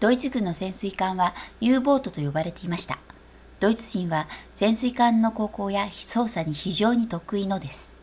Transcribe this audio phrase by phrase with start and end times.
[0.00, 2.96] ドイツ軍の潜水艦は u ボートと呼ばれていました
[3.60, 7.94] ドイツ人は潜水艦の航行や操作に非常に得意のです